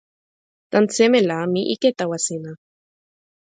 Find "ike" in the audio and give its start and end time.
1.73-1.89